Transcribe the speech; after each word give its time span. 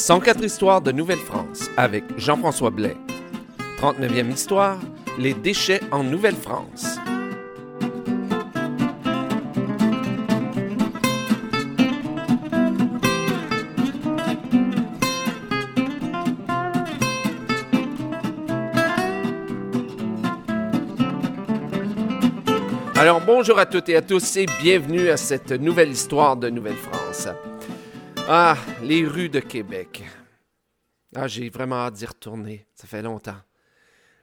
104 0.00 0.42
histoires 0.42 0.80
de 0.80 0.92
Nouvelle-France 0.92 1.70
avec 1.76 2.04
Jean-François 2.16 2.70
Blais. 2.70 2.96
39e 3.82 4.32
histoire, 4.32 4.78
les 5.18 5.34
déchets 5.34 5.82
en 5.90 6.02
Nouvelle-France. 6.02 6.96
Alors 22.96 23.20
bonjour 23.20 23.58
à 23.58 23.66
toutes 23.66 23.90
et 23.90 23.96
à 23.96 24.02
tous 24.02 24.38
et 24.38 24.46
bienvenue 24.62 25.10
à 25.10 25.18
cette 25.18 25.52
nouvelle 25.52 25.90
histoire 25.90 26.38
de 26.38 26.48
Nouvelle-France. 26.48 27.28
Ah, 28.32 28.56
les 28.84 29.04
rues 29.04 29.28
de 29.28 29.40
Québec. 29.40 30.04
Ah, 31.16 31.26
j'ai 31.26 31.50
vraiment 31.50 31.74
hâte 31.78 31.94
d'y 31.94 32.06
retourner. 32.06 32.64
Ça 32.76 32.86
fait 32.86 33.02
longtemps. 33.02 33.40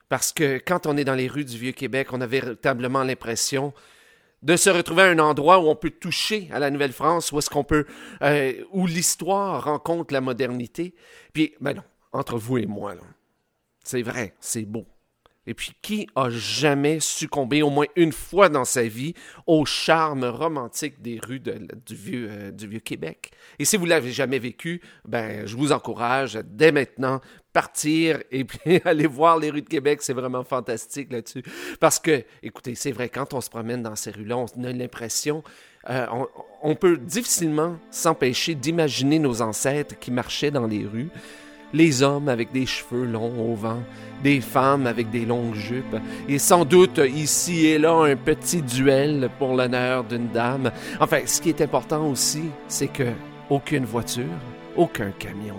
Parce 0.08 0.32
que 0.32 0.60
quand 0.66 0.86
on 0.86 0.96
est 0.96 1.04
dans 1.04 1.14
les 1.14 1.28
rues 1.28 1.44
du 1.44 1.58
Vieux-Québec, 1.58 2.14
on 2.14 2.22
a 2.22 2.26
véritablement 2.26 3.04
l'impression 3.04 3.74
de 4.44 4.56
se 4.56 4.70
retrouver 4.70 5.02
à 5.02 5.08
un 5.08 5.20
endroit 5.20 5.60
où 5.60 5.68
on 5.68 5.76
peut 5.76 5.90
toucher 5.90 6.48
à 6.54 6.60
la 6.60 6.72
Nouvelle-France, 6.72 7.34
où 7.34 7.40
est-ce 7.40 7.50
qu'on 7.50 7.66
peut, 7.66 7.86
euh, 8.22 8.54
où 8.72 8.88
l'histoire 8.88 9.66
rencontre 9.66 10.14
la 10.14 10.22
modernité. 10.22 10.96
Puis, 11.34 11.56
ben 11.60 11.74
non, 11.74 11.84
entre 12.14 12.38
vous 12.38 12.60
et 12.60 12.66
moi. 12.66 12.96
C'est 13.84 14.04
vrai, 14.04 14.36
c'est 14.40 14.64
beau. 14.64 14.88
Et 15.48 15.54
puis, 15.54 15.72
qui 15.82 16.08
a 16.16 16.30
jamais 16.30 17.00
succombé 17.00 17.64
au 17.64 17.70
moins 17.70 17.88
une 17.96 18.12
fois 18.12 18.50
dans 18.50 18.66
sa 18.66 18.84
vie 18.84 19.14
au 19.48 19.66
charme 19.66 20.26
romantique 20.26 21.02
des 21.02 21.20
rues 21.26 21.40
du, 21.40 21.96
vieux, 21.96 22.28
euh, 22.30 22.52
du 22.52 22.68
vieux 22.68 22.80
Québec? 22.80 23.32
Et 23.58 23.66
si 23.66 23.78
vous 23.78 23.86
l'avez 23.86 24.12
jamais 24.12 24.40
vécu, 24.40 24.82
ben, 25.06 25.48
je 25.48 25.56
vous 25.56 25.72
encourage 25.72 26.40
dès 26.46 26.72
maintenant 26.72 27.22
partir 27.54 28.22
et 28.30 28.44
puis 28.44 28.82
aller 28.86 29.08
voir 29.08 29.40
les 29.40 29.50
rues 29.50 29.64
de 29.64 29.70
Québec. 29.70 30.02
C'est 30.04 30.14
vraiment 30.14 30.44
fantastique 30.44 31.12
là-dessus. 31.12 31.44
Parce 31.80 31.98
que, 31.98 32.24
écoutez, 32.44 32.76
c'est 32.76 32.92
vrai, 32.92 33.10
quand 33.10 33.34
on 33.34 33.42
se 33.42 33.50
promène 33.50 33.82
dans 33.82 33.96
ces 33.96 34.12
rues-là, 34.12 34.38
on 34.38 34.64
a 34.64 34.72
l'impression 34.72 35.44
euh, 35.90 36.06
on, 36.64 36.76
peut 36.76 36.98
difficilement 36.98 37.78
s'empêcher 37.92 38.56
d'imaginer 38.56 39.20
nos 39.20 39.42
ancêtres 39.42 39.98
qui 39.98 40.12
marchaient 40.12 40.52
dans 40.52 40.68
les 40.68 40.86
rues 40.86 41.10
les 41.74 42.04
hommes 42.04 42.30
avec 42.30 42.52
des 42.52 42.66
cheveux 42.66 43.06
longs 43.06 43.52
au 43.52 43.56
vent, 43.56 43.84
des 44.24 44.42
femmes 44.42 44.88
avec 44.88 45.10
des 45.10 45.26
longues 45.26 45.56
jupes, 45.56 45.98
et 46.28 46.40
sans 46.40 46.66
doute 46.66 47.00
ici 47.00 47.68
et 47.68 47.78
là 47.78 47.94
un 47.94 48.16
petit 48.16 48.62
duel 48.62 49.30
pour 49.38 49.56
l'honneur 49.56 50.04
d'une 50.04 50.30
dame. 50.30 50.72
Enfin, 51.00 51.22
ce 51.26 51.42
qui 51.42 51.50
est 51.50 51.62
important 51.62 52.10
aussi, 52.10 52.44
c'est 52.68 52.88
que 52.88 53.12
aucune 53.50 53.86
voiture, 53.86 54.26
aucun 54.76 55.12
camion, 55.12 55.58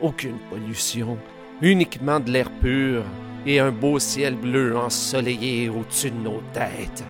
aucune 0.00 0.38
pollution, 0.50 1.18
uniquement 1.60 2.20
de 2.20 2.30
l'air 2.30 2.50
pur 2.50 3.02
et 3.46 3.60
un 3.60 3.70
beau 3.70 3.98
ciel 3.98 4.34
bleu 4.34 4.76
ensoleillé 4.76 5.68
au-dessus 5.68 6.10
de 6.10 6.20
nos 6.20 6.42
têtes. 6.52 7.04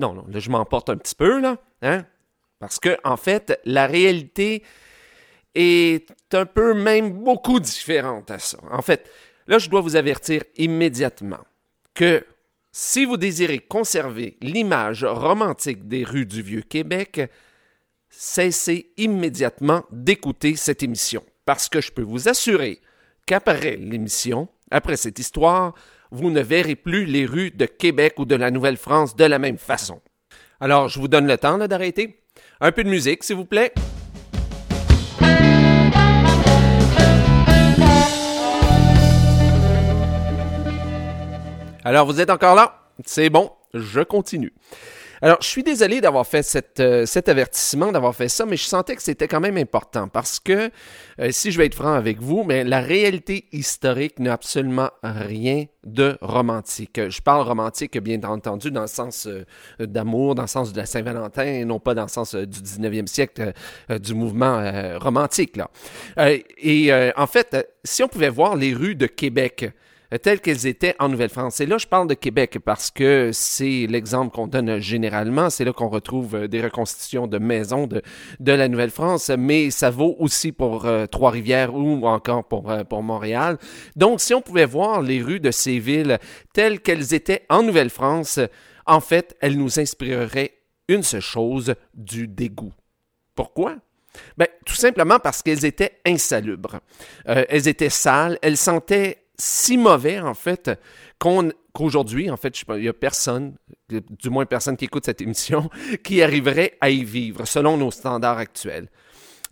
Non, 0.00 0.14
non, 0.14 0.24
là 0.30 0.38
je 0.38 0.50
m'emporte 0.50 0.90
un 0.90 0.96
petit 0.96 1.14
peu, 1.14 1.40
là, 1.40 1.56
hein? 1.82 2.04
Parce 2.60 2.80
que, 2.80 2.96
en 3.04 3.16
fait, 3.16 3.60
la 3.64 3.86
réalité 3.86 4.64
est 5.54 6.12
un 6.32 6.46
peu 6.46 6.74
même 6.74 7.12
beaucoup 7.12 7.60
différente 7.60 8.30
à 8.30 8.38
ça. 8.38 8.58
En 8.70 8.82
fait, 8.82 9.10
là, 9.46 9.58
je 9.58 9.68
dois 9.68 9.80
vous 9.80 9.96
avertir 9.96 10.42
immédiatement 10.56 11.44
que 11.94 12.24
si 12.70 13.04
vous 13.04 13.16
désirez 13.16 13.58
conserver 13.58 14.36
l'image 14.40 15.04
romantique 15.04 15.88
des 15.88 16.04
rues 16.04 16.26
du 16.26 16.42
Vieux 16.42 16.62
Québec, 16.62 17.20
cessez 18.08 18.92
immédiatement 18.96 19.84
d'écouter 19.90 20.54
cette 20.54 20.82
émission. 20.82 21.24
Parce 21.44 21.68
que 21.68 21.80
je 21.80 21.90
peux 21.90 22.02
vous 22.02 22.28
assurer 22.28 22.80
qu'après 23.26 23.76
l'émission, 23.76 24.48
après 24.70 24.96
cette 24.96 25.18
histoire, 25.18 25.74
vous 26.10 26.30
ne 26.30 26.40
verrez 26.40 26.76
plus 26.76 27.04
les 27.04 27.26
rues 27.26 27.50
de 27.50 27.66
Québec 27.66 28.14
ou 28.18 28.24
de 28.24 28.34
la 28.34 28.50
Nouvelle-France 28.50 29.16
de 29.16 29.24
la 29.24 29.38
même 29.38 29.58
façon. 29.58 30.00
Alors, 30.60 30.88
je 30.88 30.98
vous 30.98 31.08
donne 31.08 31.26
le 31.26 31.38
temps 31.38 31.58
d'arrêter. 31.58 32.22
Un 32.60 32.72
peu 32.72 32.84
de 32.84 32.88
musique, 32.88 33.24
s'il 33.24 33.36
vous 33.36 33.44
plaît. 33.44 33.72
Alors, 41.88 42.04
vous 42.04 42.20
êtes 42.20 42.28
encore 42.28 42.54
là? 42.54 42.82
C'est 43.06 43.30
bon, 43.30 43.50
je 43.72 44.02
continue. 44.02 44.52
Alors, 45.22 45.38
je 45.40 45.46
suis 45.46 45.62
désolé 45.62 46.02
d'avoir 46.02 46.26
fait 46.26 46.44
euh, 46.80 47.06
cet 47.06 47.30
avertissement, 47.30 47.92
d'avoir 47.92 48.14
fait 48.14 48.28
ça, 48.28 48.44
mais 48.44 48.58
je 48.58 48.64
sentais 48.64 48.94
que 48.94 49.00
c'était 49.00 49.26
quand 49.26 49.40
même 49.40 49.56
important 49.56 50.06
parce 50.06 50.38
que, 50.38 50.70
euh, 51.18 51.30
si 51.30 51.50
je 51.50 51.56
vais 51.56 51.64
être 51.64 51.74
franc 51.74 51.94
avec 51.94 52.20
vous, 52.20 52.44
mais 52.44 52.62
la 52.62 52.80
réalité 52.80 53.46
historique 53.52 54.18
n'a 54.18 54.34
absolument 54.34 54.90
rien 55.02 55.64
de 55.86 56.18
romantique. 56.20 57.00
Je 57.08 57.22
parle 57.22 57.48
romantique, 57.48 57.98
bien 58.02 58.22
entendu, 58.22 58.70
dans 58.70 58.82
le 58.82 58.86
sens 58.86 59.26
euh, 59.26 59.46
d'amour, 59.80 60.34
dans 60.34 60.42
le 60.42 60.48
sens 60.48 60.74
de 60.74 60.76
la 60.76 60.84
Saint-Valentin, 60.84 61.44
et 61.46 61.64
non 61.64 61.80
pas 61.80 61.94
dans 61.94 62.02
le 62.02 62.08
sens 62.08 62.34
du 62.34 62.60
19e 62.60 63.06
siècle 63.06 63.54
du 63.88 64.12
mouvement 64.12 64.62
romantique. 64.98 65.56
Là. 65.56 65.70
et 66.58 66.92
en 67.16 67.26
fait, 67.26 67.56
si 67.82 68.02
on 68.02 68.08
pouvait 68.08 68.28
voir 68.28 68.56
les 68.56 68.74
rues 68.74 68.94
de 68.94 69.06
Québec, 69.06 69.72
telles 70.16 70.40
qu'elles 70.40 70.66
étaient 70.66 70.96
en 70.98 71.10
Nouvelle-France. 71.10 71.60
Et 71.60 71.66
là, 71.66 71.76
je 71.76 71.86
parle 71.86 72.08
de 72.08 72.14
Québec 72.14 72.58
parce 72.64 72.90
que 72.90 73.30
c'est 73.32 73.86
l'exemple 73.88 74.34
qu'on 74.34 74.46
donne 74.46 74.78
généralement. 74.78 75.50
C'est 75.50 75.64
là 75.64 75.72
qu'on 75.74 75.88
retrouve 75.88 76.34
euh, 76.34 76.48
des 76.48 76.62
reconstitutions 76.62 77.26
de 77.26 77.38
maisons 77.38 77.86
de, 77.86 78.00
de 78.40 78.52
la 78.52 78.68
Nouvelle-France, 78.68 79.30
mais 79.36 79.70
ça 79.70 79.90
vaut 79.90 80.16
aussi 80.18 80.52
pour 80.52 80.86
euh, 80.86 81.06
Trois-Rivières 81.06 81.74
ou 81.74 82.06
encore 82.06 82.44
pour, 82.44 82.70
euh, 82.70 82.84
pour 82.84 83.02
Montréal. 83.02 83.58
Donc, 83.96 84.20
si 84.20 84.32
on 84.32 84.40
pouvait 84.40 84.64
voir 84.64 85.02
les 85.02 85.20
rues 85.20 85.40
de 85.40 85.50
ces 85.50 85.78
villes 85.78 86.18
telles 86.54 86.80
qu'elles 86.80 87.12
étaient 87.12 87.44
en 87.50 87.62
Nouvelle-France, 87.62 88.40
en 88.86 89.00
fait, 89.00 89.36
elles 89.40 89.58
nous 89.58 89.78
inspireraient 89.78 90.54
une 90.88 91.02
seule 91.02 91.20
chose, 91.20 91.74
du 91.92 92.26
dégoût. 92.26 92.72
Pourquoi? 93.34 93.76
Ben, 94.38 94.48
tout 94.64 94.74
simplement 94.74 95.18
parce 95.18 95.42
qu'elles 95.42 95.66
étaient 95.66 96.00
insalubres. 96.06 96.80
elles 97.26 97.68
étaient 97.68 97.90
sales, 97.90 98.38
elles 98.40 98.56
sentaient 98.56 99.27
si 99.38 99.76
mauvais, 99.76 100.18
en 100.20 100.34
fait, 100.34 100.70
qu'aujourd'hui, 101.18 102.30
en 102.30 102.36
fait, 102.36 102.60
il 102.60 102.80
n'y 102.80 102.88
a 102.88 102.92
personne, 102.92 103.54
du 103.88 104.30
moins 104.30 104.46
personne 104.46 104.76
qui 104.76 104.86
écoute 104.86 105.04
cette 105.04 105.20
émission, 105.22 105.70
qui 106.02 106.22
arriverait 106.22 106.76
à 106.80 106.90
y 106.90 107.04
vivre 107.04 107.46
selon 107.46 107.76
nos 107.76 107.90
standards 107.90 108.38
actuels. 108.38 108.88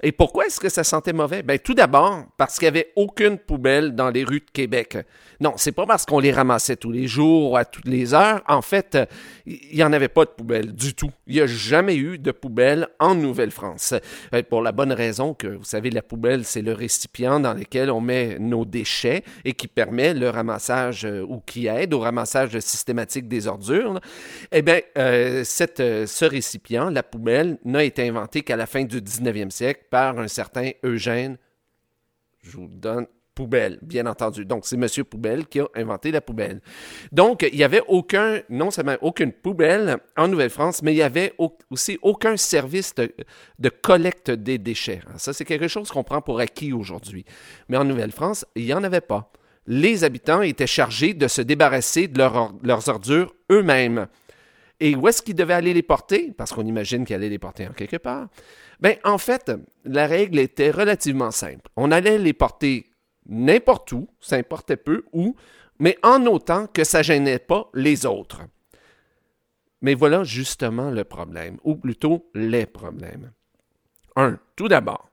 Et 0.03 0.13
pourquoi 0.13 0.47
est-ce 0.47 0.61
que 0.61 0.69
ça 0.69 0.85
sentait 0.85 1.13
mauvais? 1.13 1.43
Ben, 1.43 1.59
tout 1.59 1.75
d'abord, 1.75 2.25
parce 2.37 2.59
qu'il 2.59 2.67
n'y 2.67 2.79
avait 2.79 2.93
aucune 2.97 3.39
poubelle 3.39 3.95
dans 3.95 4.11
les 4.11 4.25
rues 4.25 4.41
de 4.41 4.51
Québec. 4.53 4.99
Non, 5.41 5.55
c'est 5.57 5.73
pas 5.73 5.87
parce 5.87 6.05
qu'on 6.07 6.19
les 6.19 6.33
ramassait 6.33 6.77
tous 6.77 6.91
les 6.91 7.07
jours 7.07 7.53
ou 7.53 7.57
à 7.57 7.65
toutes 7.65 7.87
les 7.87 8.15
heures. 8.15 8.43
En 8.49 8.63
fait, 8.63 8.99
il 9.47 9.75
n'y 9.75 9.83
en 9.83 9.93
avait 9.93 10.09
pas 10.09 10.25
de 10.25 10.31
poubelle 10.31 10.73
du 10.75 10.95
tout. 10.95 11.11
Il 11.27 11.35
n'y 11.35 11.41
a 11.41 11.47
jamais 11.47 11.97
eu 11.97 12.19
de 12.19 12.31
poubelle 12.31 12.89
en 12.99 13.15
Nouvelle-France. 13.15 13.95
Euh, 14.35 14.43
pour 14.43 14.63
la 14.63 14.73
bonne 14.73 14.93
raison 14.93 15.35
que, 15.35 15.47
vous 15.47 15.65
savez, 15.65 15.91
la 15.91 16.03
poubelle, 16.03 16.45
c'est 16.45 16.63
le 16.63 16.73
récipient 16.73 17.41
dans 17.41 17.55
lequel 17.55 17.91
on 17.91 18.01
met 18.01 18.39
nos 18.39 18.65
déchets 18.65 19.25
et 19.45 19.53
qui 19.53 19.69
permet 19.69 20.15
le 20.15 20.31
ramassage 20.31 21.05
euh, 21.05 21.25
ou 21.27 21.41
qui 21.45 21.67
aide 21.67 21.95
au 21.95 22.01
ramassage 22.01 22.59
systématique 22.61 23.29
des 23.29 23.47
ordures. 23.47 24.01
Eh 24.53 24.63
bien, 24.63 24.81
euh, 24.99 25.43
cette, 25.45 25.79
ce 25.79 26.25
récipient, 26.25 26.91
la 26.91 27.03
poubelle, 27.03 27.59
n'a 27.65 27.85
été 27.85 28.09
inventé 28.09 28.43
qu'à 28.43 28.57
la 28.57 28.67
fin 28.67 28.85
du 28.85 29.01
19e 29.01 29.51
siècle 29.51 29.81
par 29.97 30.19
un 30.19 30.29
certain 30.29 30.73
Eugène. 30.85 31.39
Je 32.43 32.59
vous 32.59 32.69
donne 32.69 33.07
poubelle, 33.35 33.79
bien 33.81 34.05
entendu. 34.05 34.45
Donc, 34.45 34.67
c'est 34.67 34.77
Monsieur 34.77 35.05
Poubelle 35.05 35.47
qui 35.47 35.59
a 35.59 35.69
inventé 35.75 36.11
la 36.11 36.21
poubelle. 36.21 36.61
Donc, 37.13 37.49
il 37.51 37.57
n'y 37.57 37.65
avait 37.65 37.81
aucun, 37.89 38.43
non 38.51 38.71
seulement 38.71 38.99
aucune 39.01 39.33
poubelle 39.33 39.97
en 40.19 40.29
Nouvelle-France, 40.29 40.83
mais 40.83 40.93
il 40.93 40.97
n'y 40.97 41.03
avait 41.03 41.33
aussi 41.71 41.99
aucun 42.03 42.37
service 42.37 42.95
de, 42.95 43.69
collecte 43.71 44.31
des 44.31 44.59
déchets. 44.59 45.01
ça, 45.17 45.33
c'est 45.33 45.47
quelque 45.47 45.69
chose 45.69 45.91
qu'on 45.91 46.05
prend 46.05 46.21
pour 46.21 46.41
acquis 46.41 46.75
aujourd'hui. 46.75 47.25
Mais 47.71 47.79
en 47.79 47.85
Nouvelle-France, 47.85 48.45
il 48.55 48.67
n'y 48.67 48.75
en 48.75 48.85
avait 48.85 49.01
pas. 49.01 49.33
Les 49.67 50.05
habitants 50.05 50.43
étaient 50.43 50.67
chargés 50.67 51.15
de 51.15 51.27
se 51.27 51.41
débarrasser 51.41 52.07
de 52.07 52.19
leurs 52.19 52.89
ordures 52.91 53.35
eux-mêmes. 53.51 54.09
Et 54.81 54.95
où 54.95 55.09
est-ce 55.09 55.23
qu'ils 55.23 55.35
devaient 55.35 55.55
aller 55.55 55.73
les 55.73 55.83
porter? 55.83 56.33
Parce 56.37 56.53
qu'on 56.53 56.67
imagine 56.67 57.05
qu'ils 57.05 57.17
allaient 57.17 57.29
les 57.29 57.39
porter 57.39 57.67
en 57.67 57.73
quelque 57.73 57.97
part. 57.97 58.29
Ben, 58.81 58.97
en 59.05 59.19
fait, 59.19 59.51
la 59.85 60.07
règle 60.07 60.39
était 60.39 60.71
relativement 60.71 61.31
simple. 61.31 61.71
On 61.77 61.91
allait 61.91 62.19
les 62.19 62.35
porter 62.35 62.91
n'importe 63.29 63.93
où, 63.93 64.09
ça 64.21 64.37
importait 64.37 64.77
peu 64.77 65.05
où, 65.13 65.35
mais 65.79 65.99
en 66.03 66.25
autant 66.27 66.67
que 66.67 66.85
ça 66.85 67.03
gênait 67.03 67.39
pas 67.39 67.71
les 67.75 68.07
autres. 68.07 68.43
Mais 69.83 69.95
voilà 69.95 70.25
justement 70.25 70.91
le 70.91 71.05
problème, 71.05 71.59
ou 71.65 71.77
plutôt 71.77 72.31
les 72.35 72.67
problèmes. 72.67 73.33
Un, 74.15 74.39
tout 74.57 74.69
d'abord, 74.69 75.11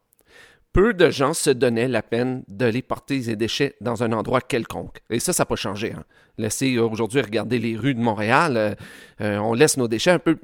peu 0.73 0.95
de 0.95 1.11
gens 1.11 1.35
se 1.35 1.51
donnaient 1.51 1.87
la 1.87 2.01
peine 2.01 2.43
d'aller 2.47 2.81
porter 2.81 3.19
les 3.19 3.35
déchets 3.35 3.75
dans 3.79 4.03
un 4.03 4.11
endroit 4.11 4.41
quelconque. 4.41 4.97
Et 5.11 5.19
ça, 5.19 5.31
ça 5.31 5.43
n'a 5.43 5.45
pas 5.45 5.55
changé. 5.55 5.93
Hein. 5.93 6.03
Laissez 6.39 6.79
aujourd'hui 6.79 7.21
regarder 7.21 7.59
les 7.59 7.77
rues 7.77 7.93
de 7.93 7.99
Montréal, 7.99 8.57
euh, 8.57 8.73
euh, 9.21 9.37
on 9.37 9.53
laisse 9.53 9.77
nos 9.77 9.87
déchets 9.87 10.09
un 10.09 10.19
peu, 10.19 10.35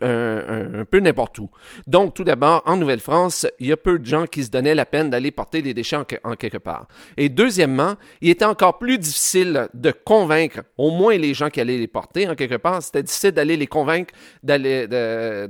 n'importe 0.99 1.39
où. 1.39 1.49
Donc, 1.87 2.13
tout 2.13 2.23
d'abord, 2.23 2.61
en 2.67 2.77
Nouvelle-France, 2.77 3.47
il 3.59 3.67
y 3.67 3.71
a 3.71 3.77
peu 3.77 3.97
de 3.97 4.05
gens 4.05 4.27
qui 4.27 4.43
se 4.43 4.51
donnaient 4.51 4.75
la 4.75 4.85
peine 4.85 5.09
d'aller 5.09 5.31
porter 5.31 5.63
les 5.63 5.73
déchets 5.73 5.97
en, 6.23 6.35
quelque 6.35 6.59
part. 6.59 6.87
Et 7.17 7.29
deuxièmement, 7.29 7.95
il 8.21 8.29
était 8.29 8.45
encore 8.45 8.77
plus 8.77 8.99
difficile 8.99 9.67
de 9.73 9.91
convaincre 9.91 10.61
au 10.77 10.91
moins 10.91 11.17
les 11.17 11.33
gens 11.33 11.49
qui 11.49 11.59
allaient 11.59 11.79
les 11.79 11.87
porter 11.87 12.29
en 12.29 12.35
quelque 12.35 12.57
part. 12.57 12.83
C'était 12.83 13.01
difficile 13.01 13.31
d'aller 13.31 13.57
les 13.57 13.67
convaincre 13.67 14.13
d'aller 14.43 14.85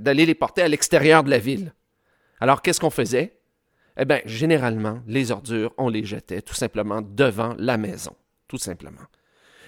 les 0.01 0.35
porter 0.35 0.61
à 0.61 0.69
l'extérieur 0.69 1.25
de 1.25 1.29
la 1.29 1.37
ville. 1.37 1.73
Alors, 2.39 2.61
qu'est-ce 2.61 2.79
qu'on 2.79 2.89
faisait? 2.89 3.38
Eh 3.99 4.05
bien, 4.05 4.21
généralement, 4.25 5.01
les 5.07 5.31
ordures, 5.31 5.73
on 5.77 5.89
les 5.89 6.05
jetait 6.05 6.41
tout 6.41 6.53
simplement 6.53 7.01
devant 7.01 7.53
la 7.59 7.77
maison. 7.77 8.15
Tout 8.47 8.57
simplement. 8.57 9.01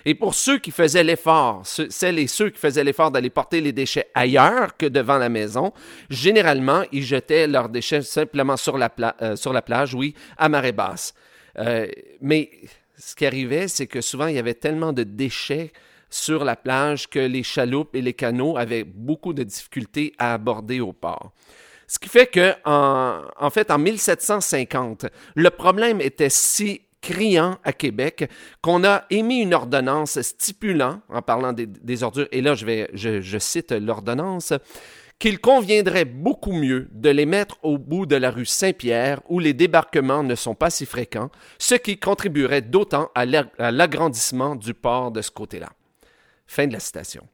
Et 0.05 0.15
pour 0.15 0.33
ceux 0.33 0.57
qui 0.57 0.71
faisaient 0.71 1.03
l'effort, 1.03 1.61
celles 1.65 2.17
et 2.17 2.27
ceux 2.27 2.49
qui 2.49 2.57
faisaient 2.57 2.83
l'effort 2.83 3.11
d'aller 3.11 3.29
porter 3.29 3.61
les 3.61 3.73
déchets 3.73 4.07
ailleurs 4.15 4.75
que 4.77 4.87
devant 4.87 5.17
la 5.17 5.29
maison, 5.29 5.73
généralement, 6.09 6.83
ils 6.91 7.03
jetaient 7.03 7.45
leurs 7.45 7.69
déchets 7.69 8.01
simplement 8.01 8.57
sur 8.57 8.77
la, 8.77 8.91
euh, 9.21 9.61
plage, 9.63 9.93
oui, 9.93 10.15
à 10.37 10.49
marée 10.49 10.71
basse. 10.71 11.13
Euh, 11.59 11.85
mais 12.21 12.49
ce 12.97 13.15
qui 13.15 13.25
arrivait, 13.25 13.67
c'est 13.67 13.85
que 13.85 14.01
souvent, 14.01 14.27
il 14.27 14.35
y 14.35 14.39
avait 14.39 14.55
tellement 14.55 14.93
de 14.93 15.03
déchets 15.03 15.71
sur 16.09 16.43
la 16.43 16.55
plage 16.55 17.07
que 17.07 17.19
les 17.19 17.43
chaloupes 17.43 17.95
et 17.95 18.01
les 18.01 18.13
canots 18.13 18.57
avaient 18.57 18.83
beaucoup 18.83 19.33
de 19.33 19.43
difficultés 19.43 20.13
à 20.17 20.33
aborder 20.33 20.79
au 20.79 20.93
port. 20.93 21.31
Ce 21.91 21.99
qui 21.99 22.07
fait 22.07 22.27
que, 22.27 22.53
en, 22.63 23.49
fait, 23.49 23.69
en 23.69 23.77
1750, 23.77 25.07
le 25.35 25.49
problème 25.49 25.99
était 25.99 26.29
si 26.29 26.83
criant 27.01 27.57
à 27.65 27.73
Québec 27.73 28.31
qu'on 28.61 28.85
a 28.85 29.03
émis 29.09 29.41
une 29.41 29.53
ordonnance 29.53 30.21
stipulant, 30.21 31.01
en 31.09 31.21
parlant 31.21 31.51
des, 31.51 32.03
ordures, 32.03 32.29
et 32.31 32.41
là 32.41 32.55
je, 32.55 32.85
je, 32.93 33.37
cite 33.39 33.73
l'ordonnance, 33.73 34.53
qu'il 35.19 35.39
conviendrait 35.39 36.05
beaucoup 36.05 36.53
mieux 36.53 36.87
de 36.93 37.09
les 37.09 37.25
mettre 37.25 37.57
au 37.61 37.77
bout 37.77 38.05
de 38.05 38.15
la 38.15 38.31
rue 38.31 38.45
Saint-Pierre 38.45 39.19
où 39.27 39.39
les 39.39 39.53
débarquements 39.53 40.23
ne 40.23 40.35
sont 40.35 40.55
pas 40.55 40.69
si 40.69 40.85
fréquents, 40.85 41.29
ce 41.57 41.75
qui 41.75 41.97
contribuerait 41.99 42.61
d'autant 42.61 43.11
à 43.15 43.25
l'agrandissement 43.25 44.55
du 44.55 44.73
port 44.73 45.11
de 45.11 45.21
ce 45.21 45.31
côté-là. 45.31 45.67
Fin 46.47 46.67
de 46.67 46.73
la 46.73 46.79
citation. 46.79 47.27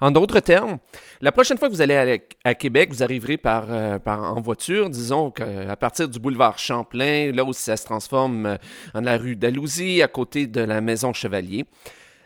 En 0.00 0.10
d'autres 0.10 0.40
termes, 0.40 0.78
la 1.22 1.32
prochaine 1.32 1.56
fois 1.56 1.68
que 1.68 1.74
vous 1.74 1.80
allez 1.80 2.20
à, 2.44 2.54
Québec, 2.54 2.90
vous 2.90 3.02
arriverez 3.02 3.40
euh, 3.46 3.98
par, 3.98 4.36
en 4.36 4.40
voiture, 4.40 4.90
disons 4.90 5.30
qu'à 5.30 5.74
partir 5.76 6.08
du 6.08 6.18
boulevard 6.18 6.58
Champlain, 6.58 7.32
là 7.32 7.44
où 7.44 7.54
ça 7.54 7.76
se 7.76 7.84
transforme 7.84 8.46
euh, 8.46 8.56
en 8.92 9.00
la 9.00 9.16
rue 9.16 9.36
d'Alousie, 9.36 10.02
à 10.02 10.08
côté 10.08 10.46
de 10.46 10.60
la 10.60 10.82
maison 10.82 11.14
Chevalier. 11.14 11.64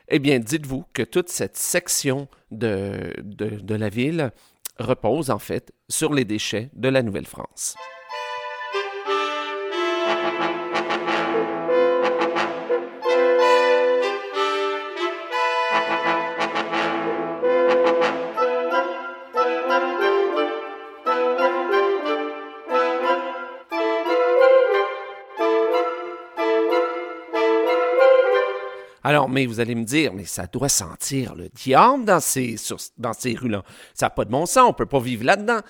Eh 0.09 0.19
bien, 0.19 0.41
dites-vous 0.41 0.85
que 0.93 1.03
toute 1.03 1.29
cette 1.29 1.57
section 1.57 2.27
de, 2.51 3.15
de 3.23 3.75
la 3.77 3.89
ville 3.89 4.33
repose 4.81 5.31
en 5.31 5.39
fait 5.39 5.73
sur 5.89 6.13
les 6.13 6.25
déchets 6.25 6.71
de 6.75 6.89
la 6.89 7.03
Nouvelle-France. 7.03 7.77
Alors, 29.03 29.29
mais 29.29 29.47
vous 29.47 29.61
allez 29.61 29.75
me 29.75 29.85
dire, 29.85 30.13
mais 30.13 30.25
ça 30.25 30.47
doit 30.47 30.69
sentir 30.69 31.35
le 31.35 31.49
diable 31.49 32.05
dans 32.05 32.21
ces, 32.21 32.57
dans 32.99 33.13
ces 33.13 33.35
rues-là. 33.35 33.65
Ça 33.95 34.07
n'a 34.07 34.11
pas 34.11 34.25
de 34.25 34.31
bon 34.31 34.47
sens, 34.47 34.69
on 34.69 34.73
peut 34.73 34.87
pas 34.87 35.01
vivre 35.01 35.25
là-dedans. 35.25 35.61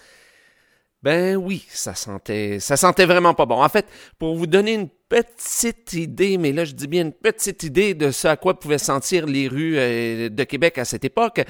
Ben 1.03 1.37
oui, 1.37 1.65
ça 1.71 1.95
sentait, 1.95 2.61
ça 2.61 2.77
sentait 2.77 3.07
vraiment 3.07 3.33
pas 3.33 3.47
bon. 3.47 3.63
En 3.63 3.69
fait, 3.71 3.87
pour 4.19 4.37
vous 4.37 4.47
donner 4.47 4.75
une 4.75 4.89
petite 5.09 5.95
idée, 5.95 6.37
mais 6.37 6.53
là 6.53 6.65
je 6.65 6.73
dis 6.73 6.87
bien 6.87 7.03
une 7.03 7.13
petite 7.13 7.63
idée 7.63 7.95
de 7.95 8.11
ce 8.11 8.29
à 8.29 8.37
quoi 8.37 8.59
pouvaient 8.59 8.79
sentir 8.79 9.25
les 9.27 9.49
rues 9.49 9.79
euh, 9.79 10.29
de 10.29 10.45
Québec 10.45 10.77
à 10.77 10.85
cette 10.85 11.05
époque, 11.05 11.41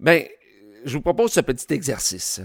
ben 0.00 0.24
je 0.84 0.94
vous 0.94 1.02
propose 1.02 1.32
ce 1.32 1.40
petit 1.40 1.72
exercice. 1.74 2.40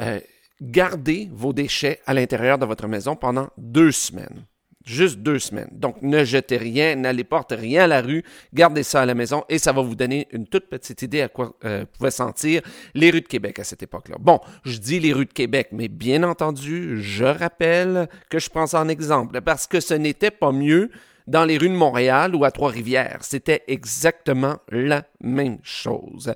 Euh, 0.00 0.20
gardez 0.60 1.30
vos 1.32 1.54
déchets 1.54 2.00
à 2.04 2.12
l'intérieur 2.12 2.58
de 2.58 2.66
votre 2.66 2.86
maison 2.88 3.16
pendant 3.16 3.48
deux 3.56 3.92
semaines. 3.92 4.44
Juste 4.86 5.18
deux 5.18 5.40
semaines. 5.40 5.68
Donc, 5.72 6.00
ne 6.00 6.22
jetez 6.22 6.56
rien, 6.56 6.94
n'allez 6.94 7.24
porter 7.24 7.56
rien 7.56 7.84
à 7.84 7.86
la 7.88 8.02
rue, 8.02 8.22
gardez 8.54 8.84
ça 8.84 9.02
à 9.02 9.06
la 9.06 9.14
maison 9.14 9.44
et 9.48 9.58
ça 9.58 9.72
va 9.72 9.82
vous 9.82 9.96
donner 9.96 10.28
une 10.30 10.46
toute 10.46 10.68
petite 10.68 11.02
idée 11.02 11.22
à 11.22 11.28
quoi 11.28 11.54
euh, 11.64 11.84
pouvaient 11.98 12.12
sentir 12.12 12.62
les 12.94 13.10
rues 13.10 13.20
de 13.20 13.26
Québec 13.26 13.58
à 13.58 13.64
cette 13.64 13.82
époque-là. 13.82 14.16
Bon, 14.20 14.38
je 14.64 14.78
dis 14.78 15.00
les 15.00 15.12
rues 15.12 15.26
de 15.26 15.32
Québec, 15.32 15.70
mais 15.72 15.88
bien 15.88 16.22
entendu, 16.22 17.02
je 17.02 17.24
rappelle 17.24 18.08
que 18.30 18.38
je 18.38 18.48
prends 18.48 18.68
ça 18.68 18.80
en 18.80 18.88
exemple 18.88 19.40
parce 19.40 19.66
que 19.66 19.80
ce 19.80 19.94
n'était 19.94 20.30
pas 20.30 20.52
mieux 20.52 20.90
dans 21.26 21.44
les 21.44 21.58
rues 21.58 21.68
de 21.68 21.74
Montréal 21.74 22.36
ou 22.36 22.44
à 22.44 22.52
Trois-Rivières. 22.52 23.18
C'était 23.22 23.64
exactement 23.66 24.58
la 24.70 25.02
même 25.20 25.58
chose. 25.64 26.32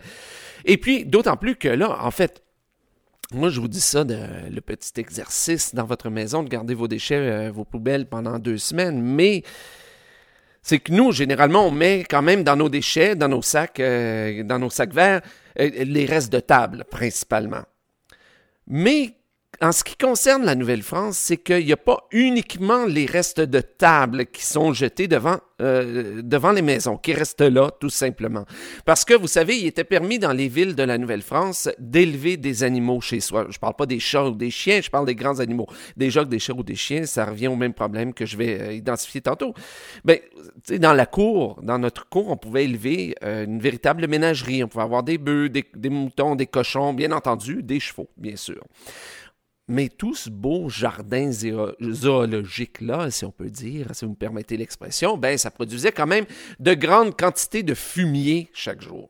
Et 0.64 0.76
puis, 0.76 1.04
d'autant 1.04 1.36
plus 1.36 1.54
que 1.54 1.68
là, 1.68 1.98
en 2.04 2.10
fait, 2.10 2.42
moi, 3.32 3.48
je 3.48 3.60
vous 3.60 3.68
dis 3.68 3.80
ça, 3.80 4.04
de, 4.04 4.18
le 4.50 4.60
petit 4.60 4.98
exercice 4.98 5.74
dans 5.74 5.84
votre 5.84 6.10
maison, 6.10 6.42
de 6.42 6.48
garder 6.48 6.74
vos 6.74 6.88
déchets, 6.88 7.16
euh, 7.16 7.50
vos 7.50 7.64
poubelles 7.64 8.06
pendant 8.06 8.38
deux 8.38 8.58
semaines, 8.58 9.00
mais 9.00 9.44
c'est 10.62 10.78
que 10.78 10.92
nous, 10.92 11.12
généralement, 11.12 11.66
on 11.66 11.70
met 11.70 12.04
quand 12.08 12.22
même 12.22 12.42
dans 12.42 12.56
nos 12.56 12.68
déchets, 12.68 13.14
dans 13.14 13.28
nos 13.28 13.42
sacs, 13.42 13.80
euh, 13.80 14.42
dans 14.42 14.58
nos 14.58 14.70
sacs 14.70 14.92
verts, 14.92 15.22
euh, 15.58 15.70
les 15.84 16.06
restes 16.06 16.32
de 16.32 16.40
table, 16.40 16.84
principalement. 16.90 17.62
Mais 18.66 19.14
en 19.62 19.72
ce 19.72 19.84
qui 19.84 19.96
concerne 19.96 20.44
la 20.44 20.54
Nouvelle-France, 20.54 21.18
c'est 21.18 21.36
qu'il 21.36 21.66
n'y 21.66 21.72
a 21.72 21.76
pas 21.76 22.08
uniquement 22.12 22.86
les 22.86 23.04
restes 23.04 23.40
de 23.40 23.60
table 23.60 24.26
qui 24.26 24.46
sont 24.46 24.72
jetés 24.72 25.06
devant, 25.06 25.36
euh, 25.60 26.22
devant 26.22 26.52
les 26.52 26.62
maisons, 26.62 26.96
qui 26.96 27.12
restent 27.12 27.42
là 27.42 27.70
tout 27.78 27.90
simplement. 27.90 28.46
Parce 28.86 29.04
que 29.04 29.12
vous 29.12 29.26
savez, 29.26 29.58
il 29.58 29.66
était 29.66 29.84
permis 29.84 30.18
dans 30.18 30.32
les 30.32 30.48
villes 30.48 30.74
de 30.74 30.82
la 30.82 30.96
Nouvelle-France 30.96 31.68
d'élever 31.78 32.38
des 32.38 32.62
animaux 32.62 33.02
chez 33.02 33.20
soi. 33.20 33.44
Je 33.50 33.56
ne 33.56 33.60
parle 33.60 33.74
pas 33.76 33.84
des 33.84 34.00
chats 34.00 34.28
ou 34.28 34.34
des 34.34 34.50
chiens, 34.50 34.80
je 34.80 34.88
parle 34.88 35.04
des 35.04 35.14
grands 35.14 35.40
animaux. 35.40 35.66
Que 35.66 36.24
des 36.24 36.38
chats 36.38 36.54
ou 36.54 36.62
des 36.62 36.74
chiens, 36.74 37.04
ça 37.04 37.26
revient 37.26 37.48
au 37.48 37.56
même 37.56 37.74
problème 37.74 38.14
que 38.14 38.24
je 38.24 38.38
vais 38.38 38.60
euh, 38.60 38.72
identifier 38.72 39.20
tantôt. 39.20 39.52
Mais 40.04 40.22
ben, 40.68 40.78
dans 40.78 40.94
la 40.94 41.04
cour, 41.04 41.60
dans 41.62 41.78
notre 41.78 42.08
cour, 42.08 42.30
on 42.30 42.38
pouvait 42.38 42.64
élever 42.64 43.14
euh, 43.22 43.44
une 43.44 43.60
véritable 43.60 44.06
ménagerie. 44.08 44.64
On 44.64 44.68
pouvait 44.68 44.84
avoir 44.84 45.02
des 45.02 45.18
bœufs, 45.18 45.50
des 45.50 45.90
moutons, 45.90 46.34
des 46.34 46.46
cochons, 46.46 46.94
bien 46.94 47.12
entendu, 47.12 47.62
des 47.62 47.78
chevaux, 47.78 48.08
bien 48.16 48.36
sûr. 48.36 48.62
Mais 49.70 49.88
tout 49.88 50.16
ce 50.16 50.28
beau 50.28 50.68
jardin 50.68 51.30
zoologique-là, 51.30 53.12
si 53.12 53.24
on 53.24 53.30
peut 53.30 53.50
dire, 53.50 53.94
si 53.94 54.04
vous 54.04 54.10
me 54.10 54.16
permettez 54.16 54.56
l'expression, 54.56 55.16
ben, 55.16 55.38
ça 55.38 55.52
produisait 55.52 55.92
quand 55.92 56.08
même 56.08 56.26
de 56.58 56.74
grandes 56.74 57.16
quantités 57.16 57.62
de 57.62 57.74
fumier 57.74 58.50
chaque 58.52 58.82
jour. 58.82 59.08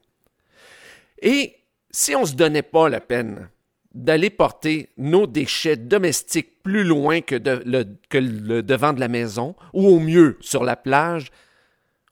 Et 1.22 1.56
si 1.90 2.14
on 2.14 2.20
ne 2.20 2.26
se 2.26 2.34
donnait 2.34 2.60
pas 2.60 2.90
la 2.90 3.00
peine 3.00 3.48
d'aller 3.94 4.28
porter 4.28 4.90
nos 4.98 5.26
déchets 5.26 5.78
domestiques 5.78 6.62
plus 6.62 6.84
loin 6.84 7.22
que, 7.22 7.36
le, 7.36 8.60
devant 8.62 8.92
de 8.92 9.00
la 9.00 9.08
maison, 9.08 9.56
ou 9.72 9.86
au 9.88 9.98
mieux 9.98 10.36
sur 10.42 10.62
la 10.62 10.76
plage, 10.76 11.32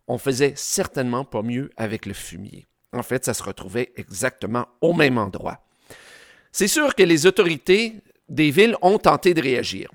on 0.07 0.17
faisait 0.17 0.55
certainement 0.57 1.27
pas 1.27 1.43
mieux 1.43 1.69
avec 1.77 2.07
le 2.07 2.15
fumier. 2.15 2.67
En 2.95 3.03
fait, 3.03 3.27
ça 3.27 3.35
se 3.35 3.43
retrouvait 3.43 3.93
exactement 3.97 4.69
au 4.81 4.95
même 4.95 5.19
endroit. 5.19 5.67
C'est 6.51 6.67
sûr 6.67 6.95
que 6.95 7.03
les 7.03 7.27
autorités 7.27 7.97
des 8.29 8.51
villes 8.51 8.77
ont 8.83 8.99
tenté 8.99 9.35
de 9.35 9.43
réagir. 9.43 9.91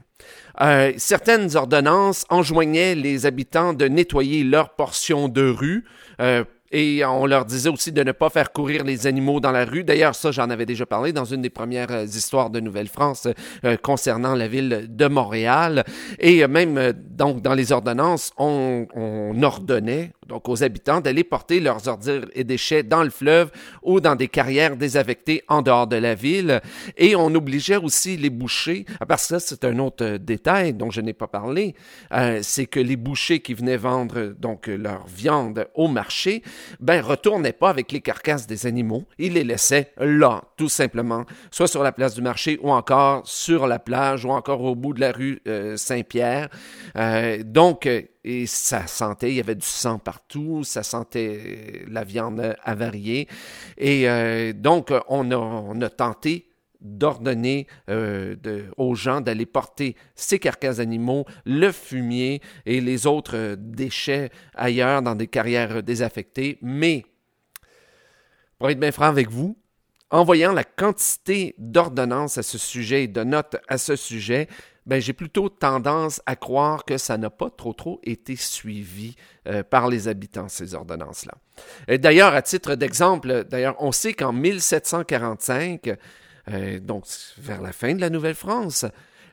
Euh, 0.61 0.93
certaines 0.97 1.55
ordonnances 1.55 2.25
enjoignaient 2.29 2.95
les 2.95 3.25
habitants 3.25 3.73
de 3.73 3.85
nettoyer 3.85 4.43
leur 4.43 4.75
portion 4.75 5.27
de 5.27 5.49
rue. 5.49 5.85
Euh, 6.21 6.43
et 6.75 7.05
on 7.05 7.27
leur 7.27 7.45
disait 7.45 7.69
aussi 7.69 7.91
de 7.91 8.01
ne 8.01 8.11
pas 8.11 8.31
faire 8.31 8.51
courir 8.51 8.83
les 8.83 9.05
animaux 9.05 9.39
dans 9.39 9.51
la 9.51 9.63
rue. 9.63 9.83
D'ailleurs, 9.83 10.15
ça, 10.15 10.31
j'en 10.31 10.49
avais 10.49 10.65
déjà 10.65 10.87
parlé 10.87 11.13
dans 11.13 11.25
une 11.25 11.41
des 11.41 11.51
premières 11.51 11.91
euh, 11.91 12.05
histoires 12.05 12.49
de 12.49 12.59
Nouvelle-France 12.59 13.27
concernant 13.83 14.33
la 14.33 14.47
ville 14.47 14.87
de 14.89 15.07
Montréal. 15.07 15.83
Et 16.19 16.45
même, 16.47 16.93
donc, 17.11 17.41
dans 17.41 17.53
les 17.53 17.71
ordonnances, 17.71 18.31
on, 18.37 18.87
on 18.95 19.43
ordonnait 19.43 20.13
donc 20.27 20.49
aux 20.49 20.63
habitants, 20.63 21.01
d'aller 21.01 21.23
porter 21.23 21.59
leurs 21.59 21.87
ordures 21.87 22.25
et 22.33 22.43
déchets 22.43 22.83
dans 22.83 23.03
le 23.03 23.09
fleuve 23.09 23.51
ou 23.81 23.99
dans 23.99 24.15
des 24.15 24.27
carrières 24.27 24.77
désaffectées 24.77 25.43
en 25.47 25.61
dehors 25.61 25.87
de 25.87 25.95
la 25.95 26.15
ville. 26.15 26.61
Et 26.97 27.15
on 27.15 27.33
obligeait 27.35 27.77
aussi 27.77 28.17
les 28.17 28.29
bouchers, 28.29 28.85
parce 29.07 29.27
que 29.27 29.39
ça 29.39 29.39
c'est 29.39 29.65
un 29.65 29.79
autre 29.79 30.03
euh, 30.03 30.17
détail 30.17 30.73
dont 30.73 30.89
je 30.89 31.01
n'ai 31.01 31.13
pas 31.13 31.27
parlé, 31.27 31.75
euh, 32.13 32.39
c'est 32.41 32.65
que 32.65 32.79
les 32.79 32.95
bouchers 32.95 33.39
qui 33.39 33.53
venaient 33.53 33.77
vendre 33.77 34.33
donc 34.39 34.67
leur 34.67 35.05
viande 35.07 35.67
au 35.75 35.87
marché, 35.87 36.43
ben 36.79 37.01
retournaient 37.01 37.53
pas 37.53 37.69
avec 37.69 37.91
les 37.91 38.01
carcasses 38.01 38.47
des 38.47 38.65
animaux, 38.65 39.05
ils 39.17 39.33
les 39.33 39.43
laissaient 39.43 39.91
là, 39.97 40.43
tout 40.57 40.69
simplement, 40.69 41.25
soit 41.51 41.67
sur 41.67 41.83
la 41.83 41.91
place 41.91 42.15
du 42.15 42.21
marché 42.21 42.59
ou 42.61 42.71
encore 42.71 43.27
sur 43.27 43.67
la 43.67 43.79
plage 43.79 44.25
ou 44.25 44.29
encore 44.29 44.61
au 44.61 44.75
bout 44.75 44.93
de 44.93 44.99
la 44.99 45.11
rue 45.11 45.41
euh, 45.47 45.77
Saint-Pierre. 45.77 46.49
donc 47.45 47.87
et 48.23 48.45
ça 48.45 48.87
sentait, 48.87 49.31
il 49.31 49.35
y 49.35 49.39
avait 49.39 49.55
du 49.55 49.65
sang 49.65 49.99
partout, 49.99 50.63
ça 50.63 50.83
sentait 50.83 51.83
la 51.87 52.03
viande 52.03 52.55
avariée. 52.63 53.27
Et 53.77 54.09
euh, 54.09 54.53
donc, 54.53 54.91
on 55.09 55.81
a, 55.81 55.89
tenté 55.89 56.49
d'ordonner 56.79 57.67
euh, 57.89 58.35
aux 58.77 58.95
gens 58.95 59.21
d'aller 59.21 59.45
porter 59.45 59.95
ces 60.15 60.39
carcasses 60.39 60.77
d'animaux, 60.77 61.25
le 61.45 61.71
fumier 61.71 62.41
et 62.65 62.81
les 62.81 63.07
autres 63.07 63.55
déchets 63.57 64.31
ailleurs 64.53 65.01
dans 65.01 65.15
des 65.15 65.27
carrières 65.27 65.83
désaffectées. 65.83 66.57
Mais, 66.61 67.05
pour 68.57 68.69
être 68.69 68.79
bien 68.79 68.91
franc 68.91 69.05
avec 69.05 69.29
vous, 69.29 69.57
voyant 70.21 70.53
la 70.53 70.63
quantité 70.63 71.55
d'ordonnances 71.57 72.37
à 72.37 72.43
ce 72.43 72.59
sujet 72.59 73.05
et 73.05 73.07
de 73.07 73.23
notes 73.23 73.55
à 73.67 73.79
ce 73.79 73.95
sujet, 73.95 74.47
ben, 74.85 75.01
j'ai 75.01 75.13
plutôt 75.13 75.49
tendance 75.49 76.21
à 76.25 76.35
croire 76.35 76.85
que 76.85 76.97
ça 76.97 77.17
n'a 77.17 77.29
pas 77.31 77.49
trop 77.49 77.73
trop 77.73 77.99
été 78.03 78.35
suivi 78.35 79.15
euh, 79.47 79.63
par 79.63 79.87
les 79.87 80.07
habitants, 80.07 80.49
ces 80.49 80.75
ordonnances-là. 80.75 81.97
D'ailleurs, 81.97 82.35
à 82.35 82.43
titre 82.43 82.75
d'exemple, 82.75 83.45
d'ailleurs, 83.45 83.75
on 83.79 83.91
sait 83.91 84.13
qu'en 84.13 84.33
1745, 84.33 85.97
euh, 86.49 86.79
donc 86.79 87.05
vers 87.37 87.61
la 87.61 87.71
fin 87.71 87.95
de 87.95 88.01
la 88.01 88.09
Nouvelle-France, 88.09 88.85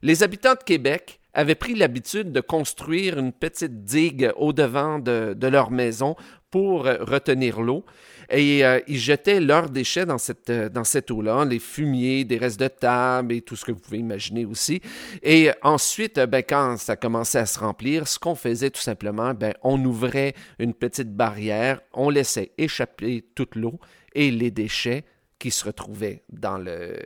les 0.03 0.23
habitants 0.23 0.55
de 0.55 0.65
Québec 0.65 1.21
avaient 1.35 1.55
pris 1.55 1.75
l'habitude 1.75 2.33
de 2.33 2.41
construire 2.41 3.19
une 3.19 3.33
petite 3.33 3.85
digue 3.85 4.33
au-devant 4.37 4.99
de, 4.99 5.35
de 5.37 5.47
leur 5.47 5.71
maison 5.71 6.17
pour 6.51 6.85
retenir 6.85 7.61
l'eau. 7.61 7.85
Et 8.31 8.65
euh, 8.65 8.81
ils 8.87 8.99
jetaient 8.99 9.41
leurs 9.41 9.71
déchets 9.71 10.07
dans 10.07 10.19
cette, 10.19 10.51
euh, 10.51 10.69
dans 10.69 10.85
cette 10.85 11.11
eau-là, 11.11 11.45
les 11.45 11.59
fumiers, 11.59 12.25
des 12.25 12.39
restes 12.39 12.61
de 12.61 12.69
table 12.69 13.33
et 13.33 13.41
tout 13.41 13.57
ce 13.57 13.65
que 13.65 13.73
vous 13.73 13.81
pouvez 13.81 13.99
imaginer 13.99 14.45
aussi. 14.45 14.81
Et 15.23 15.51
ensuite, 15.63 16.19
euh, 16.19 16.27
ben, 16.27 16.43
quand 16.47 16.77
ça 16.77 16.97
commençait 16.97 17.39
à 17.39 17.47
se 17.47 17.59
remplir, 17.59 18.07
ce 18.07 18.19
qu'on 18.19 18.37
faisait 18.37 18.71
tout 18.71 18.81
simplement, 18.81 19.35
ben, 19.35 19.53
on 19.63 19.85
ouvrait 19.85 20.35
une 20.59 20.75
petite 20.75 21.15
barrière, 21.15 21.81
on 21.93 22.09
laissait 22.09 22.53
échapper 22.57 23.25
toute 23.35 23.57
l'eau 23.57 23.81
et 24.15 24.31
les 24.31 24.51
déchets 24.51 25.05
qui 25.41 25.51
se 25.51 25.65
retrouvaient 25.65 26.23
dans, 26.31 26.59
le, 26.59 26.97